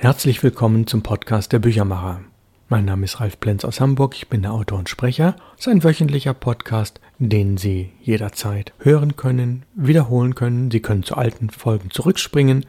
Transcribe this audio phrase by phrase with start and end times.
[0.00, 2.20] Herzlich willkommen zum Podcast der Büchermacher.
[2.68, 5.34] Mein Name ist Ralf Plenz aus Hamburg, ich bin der Autor und Sprecher.
[5.54, 10.70] Es ist ein wöchentlicher Podcast, den Sie jederzeit hören können, wiederholen können.
[10.70, 12.64] Sie können zu alten Folgen zurückspringen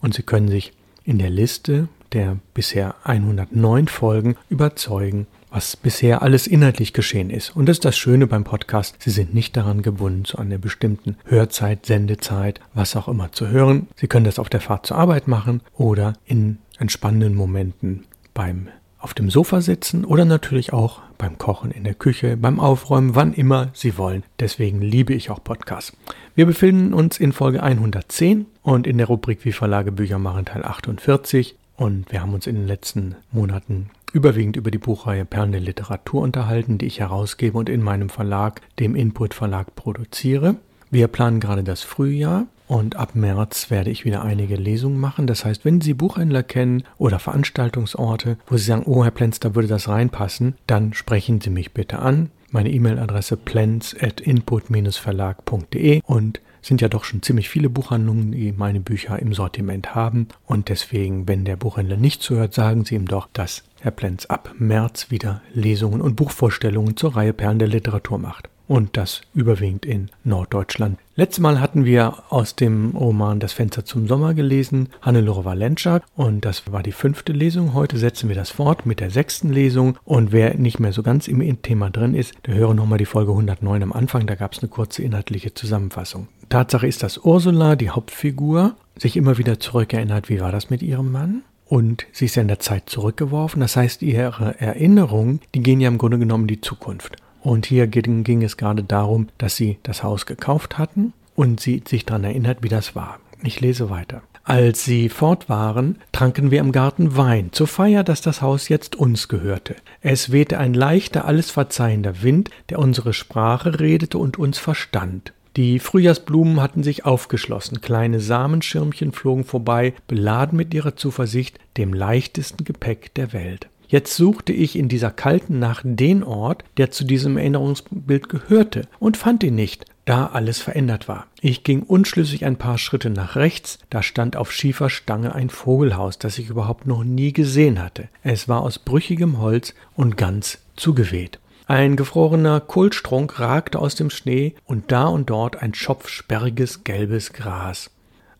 [0.00, 0.72] und Sie können sich
[1.02, 7.56] in der Liste der bisher 109 Folgen überzeugen, was bisher alles inhaltlich geschehen ist.
[7.56, 8.96] Und das ist das Schöne beim Podcast.
[9.00, 13.88] Sie sind nicht daran gebunden, zu einer bestimmten Hörzeit, Sendezeit, was auch immer zu hören.
[13.96, 18.68] Sie können das auf der Fahrt zur Arbeit machen oder in entspannenden Momenten beim
[19.00, 23.32] auf dem Sofa sitzen oder natürlich auch beim Kochen in der Küche, beim Aufräumen, wann
[23.32, 24.24] immer Sie wollen.
[24.40, 25.96] Deswegen liebe ich auch Podcasts.
[26.34, 30.64] Wir befinden uns in Folge 110 und in der Rubrik Wie Verlage Bücher machen Teil
[30.64, 35.60] 48 und wir haben uns in den letzten Monaten überwiegend über die Buchreihe Perlen der
[35.60, 40.56] Literatur unterhalten, die ich herausgebe und in meinem Verlag, dem Input Verlag, produziere.
[40.90, 45.26] Wir planen gerade das Frühjahr und ab März werde ich wieder einige Lesungen machen.
[45.26, 49.54] Das heißt, wenn Sie Buchhändler kennen oder Veranstaltungsorte, wo Sie sagen, oh Herr Plenz, da
[49.54, 52.30] würde das reinpassen, dann sprechen Sie mich bitte an.
[52.50, 59.32] Meine E-Mail-Adresse plens.input-verlag.de und sind ja doch schon ziemlich viele Buchhandlungen, die meine Bücher im
[59.32, 60.28] Sortiment haben.
[60.46, 64.54] Und deswegen, wenn der Buchhändler nicht zuhört, sagen Sie ihm doch, dass Herr Plenz ab
[64.58, 70.10] März wieder Lesungen und Buchvorstellungen zur Reihe Perlen der Literatur macht und das überwiegend in
[70.22, 70.98] Norddeutschland.
[71.16, 76.44] Letztes Mal hatten wir aus dem Roman Das Fenster zum Sommer gelesen, Hannelore Valenschak und
[76.44, 77.74] das war die fünfte Lesung.
[77.74, 81.26] Heute setzen wir das fort mit der sechsten Lesung und wer nicht mehr so ganz
[81.26, 84.60] im Thema drin ist, der höre nochmal die Folge 109 am Anfang, da gab es
[84.60, 86.28] eine kurze inhaltliche Zusammenfassung.
[86.48, 91.10] Tatsache ist, dass Ursula, die Hauptfigur, sich immer wieder zurückerinnert, wie war das mit ihrem
[91.12, 91.42] Mann?
[91.66, 93.60] Und sie ist ja in der Zeit zurückgeworfen.
[93.60, 97.16] Das heißt, ihre Erinnerungen, die gehen ja im Grunde genommen in die Zukunft.
[97.40, 101.82] Und hier ging, ging es gerade darum, dass sie das Haus gekauft hatten und sie
[101.86, 103.20] sich daran erinnert, wie das war.
[103.42, 104.22] Ich lese weiter.
[104.42, 108.96] Als sie fort waren, tranken wir im Garten Wein, zur Feier, dass das Haus jetzt
[108.96, 109.76] uns gehörte.
[110.00, 115.34] Es wehte ein leichter, alles verzeihender Wind, der unsere Sprache redete und uns verstand.
[115.56, 122.64] Die Frühjahrsblumen hatten sich aufgeschlossen, kleine Samenschirmchen flogen vorbei, beladen mit ihrer Zuversicht, dem leichtesten
[122.64, 123.68] Gepäck der Welt.
[123.88, 129.16] Jetzt suchte ich in dieser kalten Nacht den Ort, der zu diesem Erinnerungsbild gehörte, und
[129.16, 131.26] fand ihn nicht, da alles verändert war.
[131.40, 136.18] Ich ging unschlüssig ein paar Schritte nach rechts, da stand auf schiefer Stange ein Vogelhaus,
[136.18, 138.08] das ich überhaupt noch nie gesehen hatte.
[138.22, 141.38] Es war aus brüchigem Holz und ganz zugeweht.
[141.66, 147.32] Ein gefrorener Kohlstrunk ragte aus dem Schnee und da und dort ein Schopf sperriges gelbes
[147.32, 147.90] Gras.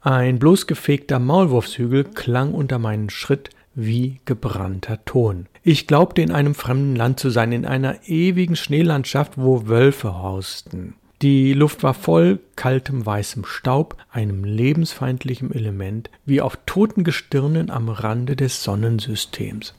[0.00, 5.46] Ein bloßgefegter Maulwurfshügel klang unter meinen Schritt, wie gebrannter Ton.
[5.62, 10.94] Ich glaubte in einem fremden Land zu sein, in einer ewigen Schneelandschaft, wo Wölfe hausten.
[11.22, 17.88] Die Luft war voll kaltem weißem Staub, einem lebensfeindlichen Element, wie auf toten Gestirnen am
[17.88, 19.74] Rande des Sonnensystems.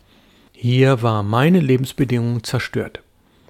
[0.53, 3.01] Hier war meine Lebensbedingung zerstört.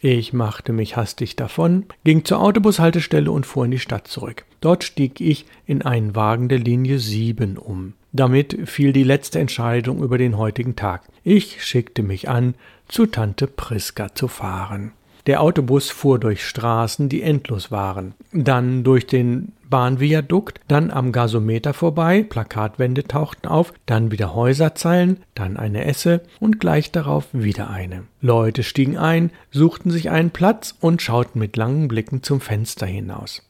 [0.02, 4.46] Ich machte mich hastig davon, ging zur Autobushaltestelle und fuhr in die Stadt zurück.
[4.62, 7.94] Dort stieg ich in einen Wagen der Linie 7 um.
[8.12, 11.04] Damit fiel die letzte Entscheidung über den heutigen Tag.
[11.24, 12.56] Ich schickte mich an,
[12.88, 14.94] zu Tante Priska zu fahren.
[15.28, 21.76] Der Autobus fuhr durch Straßen, die endlos waren, dann durch den Bahnviadukt, dann am Gasometer
[21.76, 28.06] vorbei, Plakatwände tauchten auf, dann wieder Häuserzeilen, dann eine Esse und gleich darauf wieder eine.
[28.22, 33.44] Leute stiegen ein, suchten sich einen Platz und schauten mit langen Blicken zum Fenster hinaus.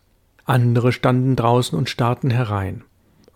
[0.44, 2.84] Andere standen draußen und starrten herein.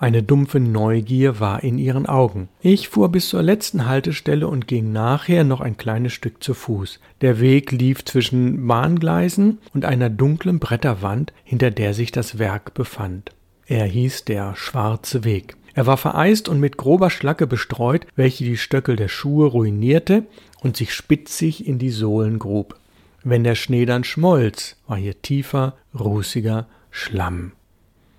[0.04, 2.50] Eine dumpfe Neugier war in ihren Augen.
[2.60, 7.00] Ich fuhr bis zur letzten Haltestelle und ging nachher noch ein kleines Stück zu Fuß.
[7.22, 13.32] Der Weg lief zwischen Bahngleisen und einer dunklen Bretterwand, hinter der sich das Werk befand.
[13.66, 15.56] Er hieß der Schwarze Weg.
[15.74, 20.26] Er war vereist und mit grober Schlacke bestreut, welche die Stöckel der Schuhe ruinierte
[20.60, 22.78] und sich spitzig in die Sohlen grub.
[23.24, 27.54] Wenn der Schnee dann schmolz, war hier tiefer, rußiger Schlamm.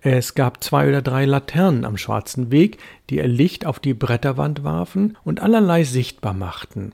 [0.06, 2.76] Es gab zwei oder drei Laternen am schwarzen Weg,
[3.08, 6.92] die ihr Licht auf die Bretterwand warfen und allerlei sichtbar machten.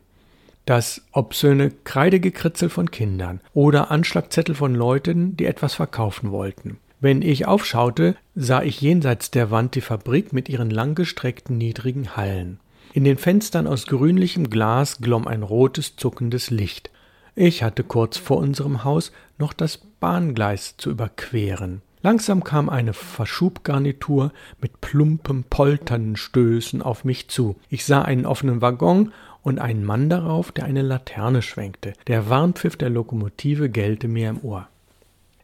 [0.64, 6.78] Das obszöne Kreidegekritzel von Kindern oder Anschlagzettel von Leuten, die etwas verkaufen wollten.
[7.00, 12.60] Wenn ich aufschaute, sah ich jenseits der Wand die Fabrik mit ihren langgestreckten niedrigen Hallen.
[12.92, 16.92] In den Fenstern aus grünlichem Glas glomm ein rotes, zuckendes Licht.
[17.34, 21.82] Ich hatte kurz vor unserem Haus noch das Bahngleis zu überqueren.
[22.02, 27.56] Langsam kam eine Verschubgarnitur mit plumpem, polternden Stößen auf mich zu.
[27.68, 29.12] Ich sah einen offenen Waggon
[29.42, 31.92] und einen Mann darauf, der eine Laterne schwenkte.
[32.06, 34.68] Der Warnpfiff der Lokomotive gellte mir im Ohr.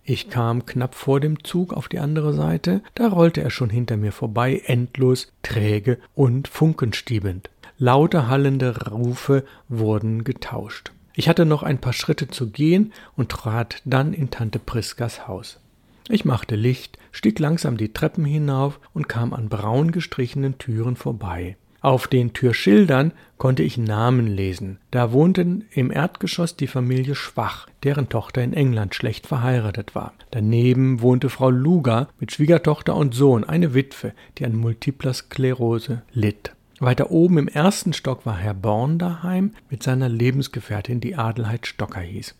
[0.02, 3.96] Ich kam knapp vor dem Zug auf die andere Seite, da rollte er schon hinter
[3.96, 7.50] mir vorbei, endlos, träge und funkenstiebend.
[7.76, 10.92] Laute hallende Rufe wurden getauscht.
[11.14, 15.58] Ich hatte noch ein paar Schritte zu gehen und trat dann in Tante Priskas Haus.
[16.08, 21.56] Ich machte Licht, stieg langsam die Treppen hinauf und kam an braun gestrichenen Türen vorbei.
[21.80, 24.78] Auf den Türschildern konnte ich Namen lesen.
[24.90, 30.12] Da wohnten im Erdgeschoss die Familie Schwach, deren Tochter in England schlecht verheiratet war.
[30.30, 36.52] Daneben wohnte Frau Luger mit Schwiegertochter und Sohn, eine Witwe, die an multipler Sklerose litt.
[36.80, 42.00] Weiter oben im ersten Stock war Herr Born daheim mit seiner Lebensgefährtin, die Adelheid Stocker
[42.00, 42.34] hieß.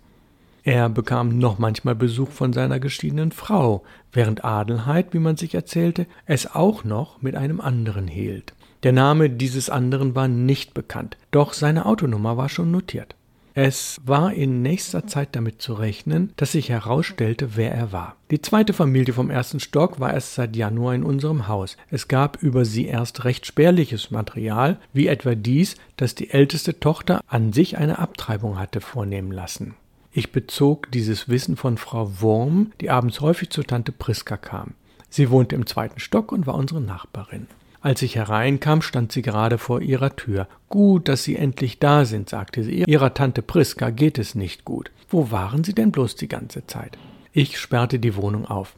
[0.66, 6.08] Er bekam noch manchmal Besuch von seiner geschiedenen Frau, während Adelheid, wie man sich erzählte,
[6.24, 8.52] es auch noch mit einem anderen hielt.
[8.82, 13.14] Der Name dieses anderen war nicht bekannt, doch seine Autonummer war schon notiert.
[13.54, 18.16] Es war in nächster Zeit damit zu rechnen, dass sich herausstellte, wer er war.
[18.32, 21.76] Die zweite Familie vom ersten Stock war erst seit Januar in unserem Haus.
[21.92, 27.20] Es gab über sie erst recht spärliches Material, wie etwa dies, dass die älteste Tochter
[27.28, 29.76] an sich eine Abtreibung hatte vornehmen lassen.
[30.16, 34.72] Ich bezog dieses Wissen von Frau Wurm, die abends häufig zur Tante Priska kam.
[35.10, 37.48] Sie wohnte im zweiten Stock und war unsere Nachbarin.
[37.82, 40.48] Als ich hereinkam, stand sie gerade vor ihrer Tür.
[40.70, 42.84] Gut, dass Sie endlich da sind, sagte sie.
[42.84, 44.90] Ihrer Tante Priska geht es nicht gut.
[45.10, 46.96] Wo waren Sie denn bloß die ganze Zeit?
[47.34, 48.74] Ich sperrte die Wohnung auf.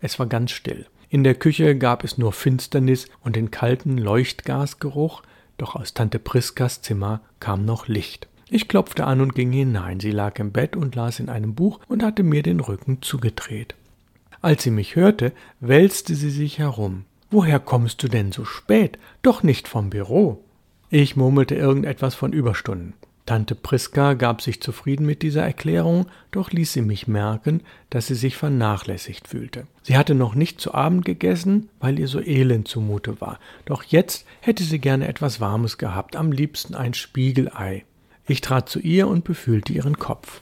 [0.00, 0.86] Es war ganz still.
[1.08, 5.22] In der Küche gab es nur Finsternis und den kalten Leuchtgasgeruch,
[5.56, 8.26] doch aus Tante Priskas Zimmer kam noch Licht.
[8.52, 10.00] Ich klopfte an und ging hinein.
[10.00, 13.76] Sie lag im Bett und las in einem Buch und hatte mir den Rücken zugedreht.
[14.42, 17.04] Als sie mich hörte, wälzte sie sich herum.
[17.30, 18.98] Woher kommst du denn so spät?
[19.22, 20.42] Doch nicht vom Büro.
[20.88, 22.94] Ich murmelte irgendetwas von Überstunden.
[23.24, 28.16] Tante Priska gab sich zufrieden mit dieser Erklärung, doch ließ sie mich merken, dass sie
[28.16, 29.68] sich vernachlässigt fühlte.
[29.82, 34.26] Sie hatte noch nicht zu Abend gegessen, weil ihr so elend zumute war, doch jetzt
[34.40, 37.84] hätte sie gerne etwas Warmes gehabt, am liebsten ein Spiegelei.
[38.26, 40.40] Ich trat zu ihr und befühlte ihren Kopf.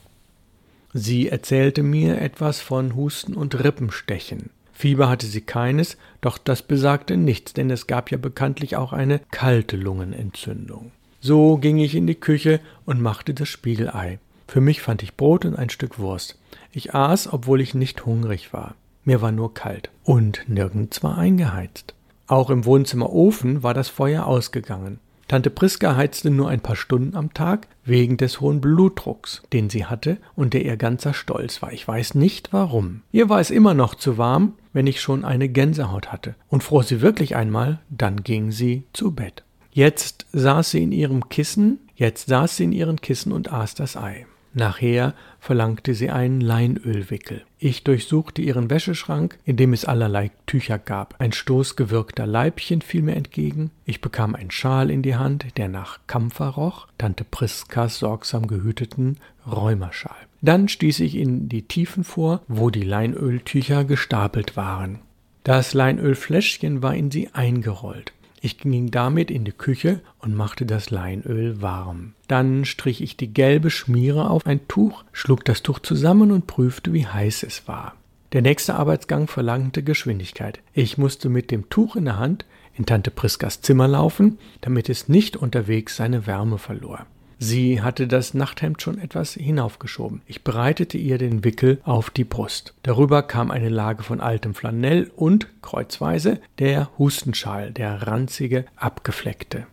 [0.93, 4.49] Sie erzählte mir etwas von Husten und Rippenstechen.
[4.73, 9.19] Fieber hatte sie keines, doch das besagte nichts, denn es gab ja bekanntlich auch eine
[9.31, 10.91] kalte Lungenentzündung.
[11.19, 14.19] So ging ich in die Küche und machte das Spiegelei.
[14.47, 16.39] Für mich fand ich Brot und ein Stück Wurst.
[16.71, 18.75] Ich aß, obwohl ich nicht hungrig war.
[19.03, 21.93] Mir war nur kalt und nirgends war eingeheizt.
[22.27, 24.99] Auch im Wohnzimmerofen war das Feuer ausgegangen.
[25.29, 29.85] Tante Priska heizte nur ein paar Stunden am Tag wegen des hohen Blutdrucks, den sie
[29.85, 31.71] hatte und der ihr ganzer Stolz war.
[31.71, 33.03] Ich weiß nicht warum.
[33.11, 36.33] Ihr war es immer noch zu warm, wenn ich schon eine Gänsehaut hatte.
[36.47, 39.43] Und fror sie wirklich einmal, dann ging sie zu Bett.
[39.71, 43.97] Jetzt saß sie in ihrem Kissen, jetzt saß sie in ihren Kissen und aß das
[43.97, 44.25] Ei.
[44.53, 47.43] Nachher verlangte sie einen Leinölwickel.
[47.59, 51.15] Ich durchsuchte ihren Wäscheschrank, in dem es allerlei Tücher gab.
[51.19, 53.71] Ein Stoß gewirkter Leibchen fiel mir entgegen.
[53.85, 59.17] Ich bekam einen Schal in die Hand, der nach Kampfer roch, Tante Priskas sorgsam gehüteten
[59.45, 60.15] Räumerschal.
[60.41, 64.99] Dann stieß ich in die Tiefen vor, wo die Leinöltücher gestapelt waren.
[65.43, 68.13] Das Leinölfläschchen war in sie eingerollt.
[68.41, 72.13] Ich ging damit in die Küche und machte das Leinöl warm.
[72.27, 76.93] Dann strich ich die gelbe Schmiere auf ein Tuch, schlug das Tuch zusammen und prüfte,
[76.93, 77.95] wie heiß es war.
[78.31, 80.59] Der nächste Arbeitsgang verlangte Geschwindigkeit.
[80.73, 82.45] Ich musste mit dem Tuch in der Hand
[82.75, 87.05] in Tante Priskas Zimmer laufen, damit es nicht unterwegs seine Wärme verlor.
[87.41, 90.21] Sie hatte das Nachthemd schon etwas hinaufgeschoben.
[90.27, 92.73] Ich breitete ihr den Wickel auf die Brust.
[92.83, 99.67] Darüber kam eine Lage von altem Flanell und, kreuzweise, der Hustenschal, der ranzige, abgefleckte.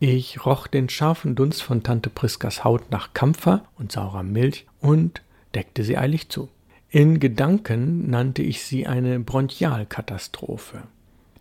[0.00, 5.22] Ich roch den scharfen Dunst von Tante Priskas Haut nach Kampfer und saurer Milch und
[5.54, 6.48] deckte sie eilig zu.
[6.90, 10.82] In Gedanken nannte ich sie eine Bronchialkatastrophe.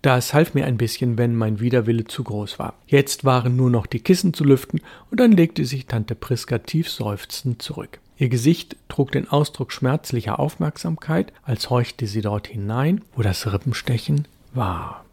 [0.01, 2.74] Das half mir ein bisschen, wenn mein Widerwille zu groß war.
[2.88, 4.81] Jetzt waren nur noch die Kissen zu lüften,
[5.12, 8.00] und dann legte sich Tante Priska tief seufzend zurück.
[8.17, 14.27] Ihr Gesicht trug den Ausdruck schmerzlicher Aufmerksamkeit, als horchte sie dort hinein, wo das Rippenstechen
[14.53, 15.05] war.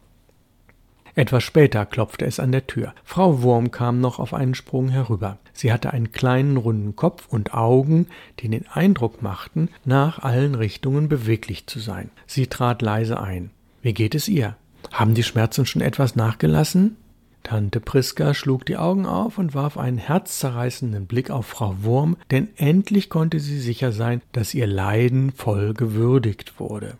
[1.15, 2.93] Etwas später klopfte es an der Tür.
[3.03, 5.37] Frau Wurm kam noch auf einen Sprung herüber.
[5.53, 8.07] Sie hatte einen kleinen runden Kopf und Augen,
[8.39, 12.09] die den Eindruck machten, nach allen Richtungen beweglich zu sein.
[12.25, 13.49] Sie trat leise ein.
[13.81, 14.55] Wie geht es ihr?
[14.91, 16.97] Haben die Schmerzen schon etwas nachgelassen?
[17.43, 22.49] Tante Priska schlug die Augen auf und warf einen herzzerreißenden Blick auf Frau Wurm, denn
[22.57, 26.97] endlich konnte sie sicher sein, dass ihr Leiden voll gewürdigt wurde.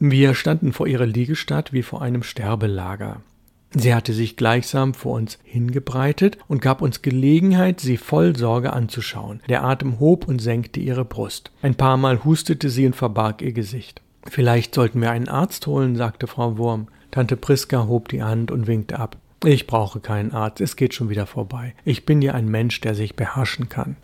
[0.00, 3.20] Wir standen vor ihrer Liegestatt wie vor einem Sterbelager.
[3.76, 9.40] Sie hatte sich gleichsam vor uns hingebreitet und gab uns Gelegenheit, sie voll Sorge anzuschauen.
[9.48, 11.50] Der Atem hob und senkte ihre Brust.
[11.60, 14.00] Ein paar Mal hustete sie und verbarg ihr Gesicht.
[14.28, 16.88] Vielleicht sollten wir einen Arzt holen, sagte Frau Wurm.
[17.10, 19.16] Tante Priska hob die Hand und winkte ab.
[19.44, 21.74] Ich brauche keinen Arzt, es geht schon wieder vorbei.
[21.84, 23.96] Ich bin ja ein Mensch, der sich beherrschen kann.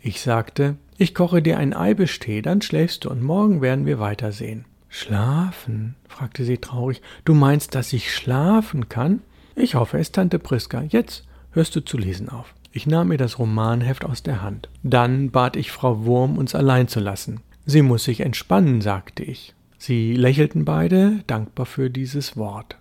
[0.00, 4.64] Ich sagte, ich koche dir einen Eibestee, dann schläfst du und morgen werden wir weitersehen.
[4.88, 5.94] Schlafen?
[6.08, 7.02] fragte sie traurig.
[7.24, 9.22] Du meinst, dass ich schlafen kann?
[9.56, 10.82] Ich hoffe es, Tante Priska.
[10.82, 12.54] Jetzt hörst du zu lesen auf.
[12.72, 14.68] Ich nahm ihr das Romanheft aus der Hand.
[14.82, 17.40] Dann bat ich Frau Wurm, uns allein zu lassen.
[17.66, 19.54] Sie muss sich entspannen, sagte ich.
[19.78, 22.78] Sie lächelten beide, dankbar für dieses Wort.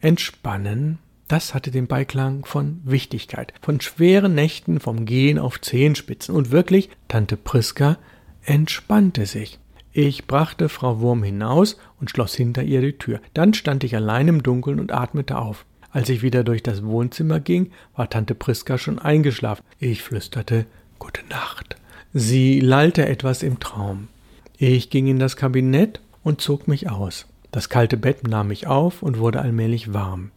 [0.00, 6.34] Entspannen, das hatte den Beiklang von Wichtigkeit, von schweren Nächten, vom Gehen auf Zehenspitzen.
[6.34, 7.98] Und wirklich, Tante Priska
[8.44, 9.58] entspannte sich.
[9.92, 13.20] Ich brachte Frau Wurm hinaus und schloss hinter ihr die Tür.
[13.32, 15.64] Dann stand ich allein im Dunkeln und atmete auf.
[15.90, 19.64] Als ich wieder durch das Wohnzimmer ging, war Tante Priska schon eingeschlafen.
[19.78, 20.66] Ich flüsterte
[20.98, 21.76] Gute Nacht.
[22.12, 24.08] Sie lallte etwas im Traum.
[24.58, 27.26] Ich ging in das Kabinett und zog mich aus.
[27.52, 30.30] Das kalte Bett nahm mich auf und wurde allmählich warm.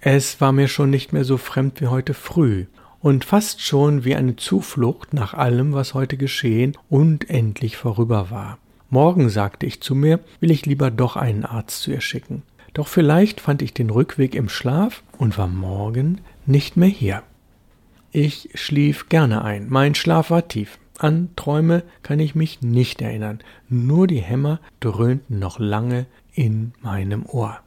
[0.00, 2.66] Es war mir schon nicht mehr so fremd wie heute früh
[3.00, 8.58] und fast schon wie eine Zuflucht nach allem, was heute geschehen und endlich vorüber war.
[8.88, 12.42] Morgen, sagte ich zu mir, will ich lieber doch einen Arzt zu ihr schicken.
[12.74, 17.22] Doch vielleicht fand ich den Rückweg im Schlaf und war morgen nicht mehr hier.
[18.10, 20.78] Ich schlief gerne ein, mein Schlaf war tief.
[21.00, 23.38] An Träume kann ich mich nicht erinnern,
[23.70, 26.04] nur die Hämmer dröhnten noch lange
[26.34, 27.58] in meinem Ohr.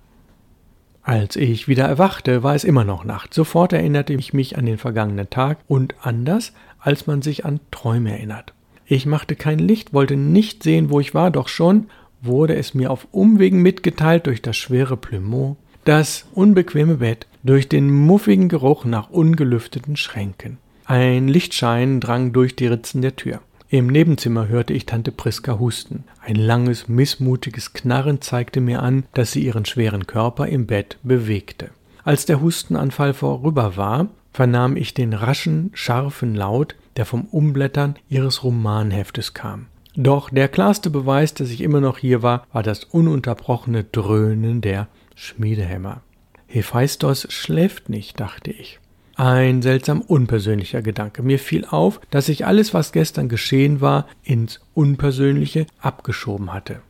[1.01, 3.33] Als ich wieder erwachte, war es immer noch Nacht.
[3.33, 8.11] Sofort erinnerte ich mich an den vergangenen Tag und anders, als man sich an Träume
[8.11, 8.53] erinnert.
[8.85, 11.87] Ich machte kein Licht, wollte nicht sehen, wo ich war, doch schon
[12.21, 17.89] wurde es mir auf Umwegen mitgeteilt durch das schwere Plumeau, das unbequeme Bett, durch den
[17.89, 20.59] muffigen Geruch nach ungelüfteten Schränken.
[20.85, 23.39] Ein Lichtschein drang durch die Ritzen der Tür.
[23.69, 26.03] Im Nebenzimmer hörte ich Tante Priska husten.
[26.21, 31.69] Ein langes, missmutiges Knarren zeigte mir an, dass sie ihren schweren Körper im Bett bewegte.
[32.03, 38.43] Als der Hustenanfall vorüber war, vernahm ich den raschen, scharfen Laut, der vom Umblättern ihres
[38.43, 39.67] Romanheftes kam.
[39.95, 44.87] Doch der klarste Beweis, dass ich immer noch hier war, war das ununterbrochene Dröhnen der
[45.15, 46.01] Schmiedehämmer.
[46.47, 48.79] Hephaistos schläft nicht, dachte ich.
[49.15, 51.21] Ein seltsam unpersönlicher Gedanke.
[51.21, 56.81] Mir fiel auf, dass ich alles, was gestern geschehen war, ins Unpersönliche abgeschoben hatte.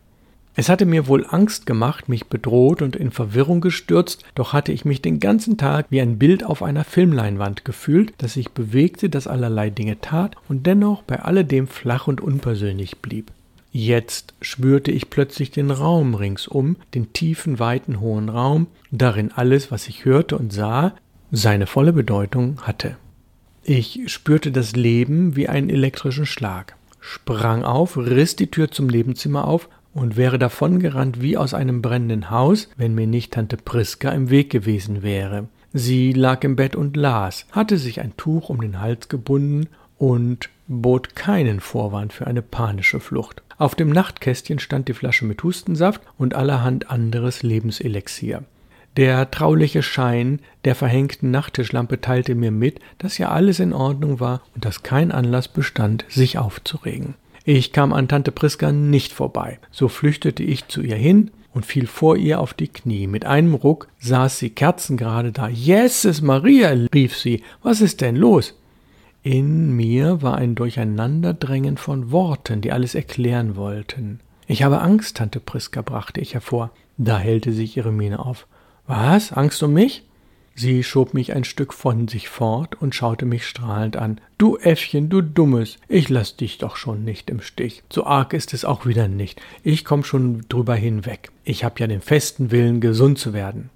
[0.56, 4.86] Es hatte mir wohl Angst gemacht, mich bedroht und in Verwirrung gestürzt, doch hatte ich
[4.86, 9.25] mich den ganzen Tag wie ein Bild auf einer Filmleinwand gefühlt, das sich bewegte, das
[9.25, 13.32] allerlei Dinge tat und dennoch bei alledem flach und unpersönlich blieb.
[13.72, 19.88] Jetzt spürte ich plötzlich den Raum ringsum, den tiefen, weiten, hohen Raum, darin alles, was
[19.88, 20.94] ich hörte und sah,
[21.36, 22.96] seine volle Bedeutung hatte.
[23.63, 29.48] Ich spürte das Leben wie einen elektrischen Schlag, sprang auf, riss die Tür zum Nebenzimmer
[29.48, 34.30] auf und wäre davongerannt wie aus einem brennenden Haus, wenn mir nicht Tante Priska im
[34.30, 35.48] Weg gewesen wäre.
[35.74, 40.50] Sie lag im Bett und las, hatte sich ein Tuch um den Hals gebunden und
[40.68, 43.42] bot keinen Vorwand für eine panische Flucht.
[43.58, 48.44] Auf dem Nachtkästchen stand die Flasche mit Hustensaft und allerhand anderes Lebenselixier.
[48.96, 54.42] Der trauliche Schein der verhängten Nachttischlampe teilte mir mit, dass ja alles in Ordnung war
[54.54, 57.16] und dass kein Anlass bestand, sich aufzuregen.
[57.44, 59.60] Ich kam an Tante Priska nicht vorbei.
[59.72, 63.08] So flüchtete ich zu ihr hin und fiel vor ihr auf die Knie.
[63.08, 65.50] Mit einem Ruck saß sie kerzengerade da.
[65.50, 68.58] Jesus Maria, rief sie, was ist denn los?
[69.24, 74.20] In mir war ein Durcheinanderdrängen von Worten, die alles erklären wollten.
[74.48, 76.72] Ich habe Angst, Tante Priska, brachte ich hervor.
[76.98, 78.48] Da hellte sich ihre Miene auf.
[78.88, 79.32] Was?
[79.32, 80.04] Angst um mich?
[80.56, 84.22] Sie schob mich ein Stück von sich fort und schaute mich strahlend an.
[84.38, 87.82] Du Äffchen, du Dummes, ich lass dich doch schon nicht im Stich.
[87.92, 89.42] So arg ist es auch wieder nicht.
[89.63, 91.32] Ich komm schon drüber hinweg.
[91.44, 93.72] Ich hab ja den festen Willen, gesund zu werden.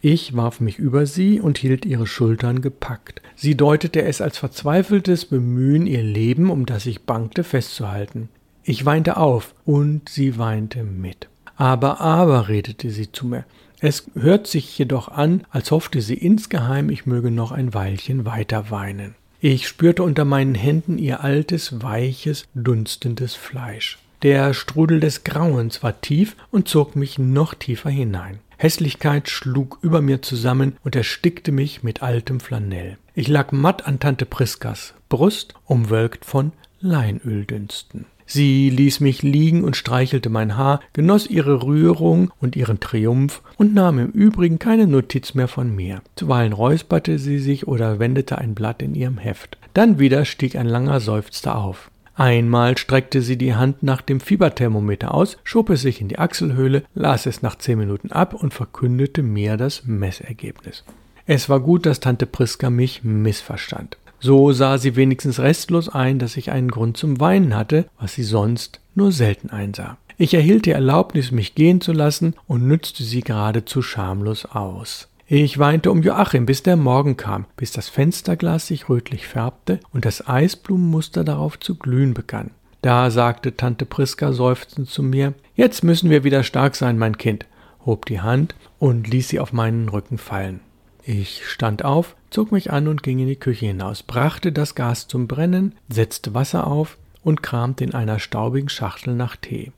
[0.00, 3.22] Ich warf mich über sie und hielt ihre Schultern gepackt.
[3.36, 8.28] Sie deutete es als verzweifeltes Bemühen, ihr Leben, um das ich bangte, festzuhalten.
[8.64, 11.28] Ich weinte auf und sie weinte mit.
[11.56, 13.44] Aber, aber, redete sie zu mir,
[13.80, 18.70] es hört sich jedoch an, als hoffte sie insgeheim, ich möge noch ein Weilchen weiter
[18.70, 19.14] weinen.
[19.40, 23.98] Ich spürte unter meinen Händen ihr altes, weiches, dunstendes Fleisch.
[24.22, 28.38] Der Strudel des Grauens war tief und zog mich noch tiefer hinein.
[28.56, 32.96] Hässlichkeit schlug über mir zusammen und erstickte mich mit altem Flanell.
[33.14, 38.06] Ich lag matt an Tante Priskas Brust, umwölkt von Leinöldünsten.
[38.26, 43.72] Sie ließ mich liegen und streichelte mein Haar, genoss ihre Rührung und ihren Triumph und
[43.72, 46.02] nahm im Übrigen keine Notiz mehr von mir.
[46.16, 49.58] Zuweilen räusperte sie sich oder wendete ein Blatt in ihrem Heft.
[49.74, 51.90] Dann wieder stieg ein langer Seufzer auf.
[52.16, 56.82] Einmal streckte sie die Hand nach dem Fieberthermometer aus, schob es sich in die Achselhöhle,
[56.94, 60.82] las es nach zehn Minuten ab und verkündete mir das Messergebnis.
[61.26, 63.98] Es war gut, dass Tante Priska mich missverstand.
[64.20, 68.22] So sah sie wenigstens restlos ein, dass ich einen Grund zum Weinen hatte, was sie
[68.22, 69.98] sonst nur selten einsah.
[70.18, 75.08] Ich erhielt die Erlaubnis, mich gehen zu lassen und nützte sie geradezu schamlos aus.
[75.28, 80.04] Ich weinte um Joachim, bis der Morgen kam, bis das Fensterglas sich rötlich färbte und
[80.04, 82.52] das Eisblumenmuster darauf zu glühen begann.
[82.80, 87.44] Da sagte Tante Priska seufzend zu mir, Jetzt müssen wir wieder stark sein, mein Kind,
[87.84, 90.60] hob die Hand und ließ sie auf meinen Rücken fallen.
[91.08, 95.06] Ich stand auf, zog mich an und ging in die Küche hinaus, brachte das Gas
[95.06, 99.70] zum Brennen, setzte Wasser auf und kramte in einer staubigen Schachtel nach Tee.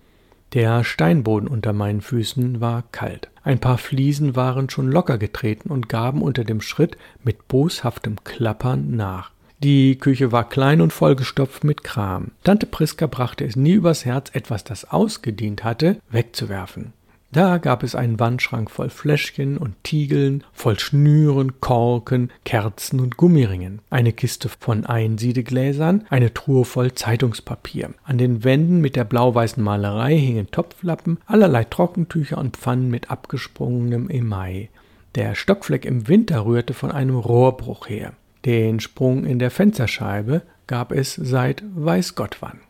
[0.55, 3.29] Der Steinboden unter meinen Füßen war kalt.
[3.43, 8.97] Ein paar Fliesen waren schon locker getreten und gaben unter dem Schritt mit boshaftem Klappern
[8.97, 9.31] nach.
[9.59, 12.31] Die Küche war klein und vollgestopft mit Kram.
[12.43, 16.95] Tante Priska brachte es nie übers Herz, etwas, das ausgedient hatte, wegzuwerfen.
[17.31, 23.81] Da gab es einen Wandschrank voll Fläschchen und Tiegeln, voll Schnüren, Korken, Kerzen und Gummiringen,
[23.91, 27.91] eine Kiste von Einsiedegläsern, eine Truhe voll Zeitungspapier.
[28.05, 34.09] An den Wänden mit der blau-weißen Malerei hingen Topflappen, allerlei Trockentücher und Pfannen mit abgesprungenem
[34.09, 34.69] Email.
[35.15, 38.15] Der Stockfleck im Winter rührte von einem Rohrbruch her.
[38.47, 42.61] Den Sprung in der Fensterscheibe gab es seit weiß Gott wann.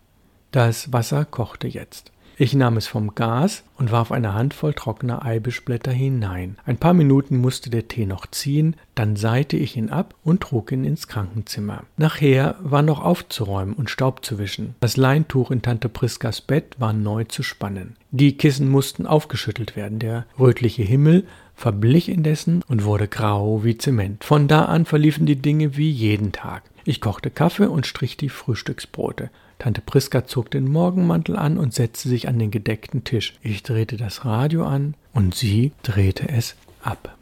[0.50, 2.10] Das Wasser kochte jetzt.
[2.40, 6.56] Ich nahm es vom Gas und warf eine Handvoll trockener Eibischblätter hinein.
[6.64, 10.70] Ein paar Minuten musste der Tee noch ziehen, dann seite ich ihn ab und trug
[10.70, 11.82] ihn ins Krankenzimmer.
[11.96, 14.76] Nachher war noch aufzuräumen und Staub zu wischen.
[14.78, 17.96] Das Leintuch in Tante Priskas Bett war neu zu spannen.
[18.12, 19.98] Die Kissen mussten aufgeschüttelt werden.
[19.98, 21.26] Der rötliche Himmel
[21.56, 24.22] verblich indessen und wurde grau wie Zement.
[24.22, 26.62] Von da an verliefen die Dinge wie jeden Tag.
[26.84, 29.28] Ich kochte Kaffee und strich die Frühstücksbrote.
[29.58, 33.34] Tante Priska zog den Morgenmantel an und setzte sich an den gedeckten Tisch.
[33.42, 37.16] Ich drehte das Radio an und sie drehte es ab.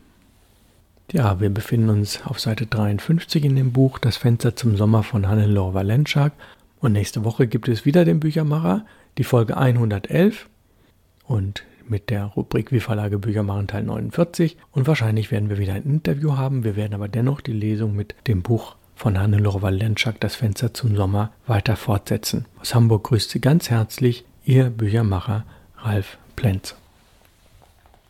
[1.13, 5.29] Ja, wir befinden uns auf Seite 53 in dem Buch Das Fenster zum Sommer von
[5.29, 6.33] Hannelore Valenschak.
[6.81, 8.85] Und nächste Woche gibt es wieder den Büchermacher,
[9.17, 10.49] die Folge 111
[11.25, 14.57] und mit der Rubrik Wie Verlage Bücher machen Teil 49.
[14.73, 16.65] Und wahrscheinlich werden wir wieder ein Interview haben.
[16.65, 20.97] Wir werden aber dennoch die Lesung mit dem Buch von Hannelore Walenschak das Fenster zum
[20.97, 22.47] Sommer weiter fortsetzen.
[22.61, 25.45] Aus Hamburg grüßt Sie ganz herzlich Ihr Büchermacher
[25.77, 26.75] Ralf Plenz.